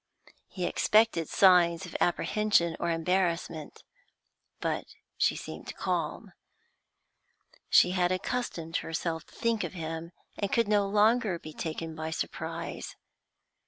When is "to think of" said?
9.27-9.73